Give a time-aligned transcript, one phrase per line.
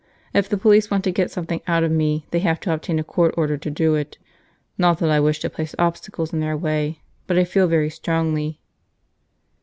[0.33, 3.03] If the police want to get something out of me they have to obtain a
[3.03, 4.17] court order to do it.
[4.75, 8.59] Not that I wish to place obstacles in their way but I feel very strongly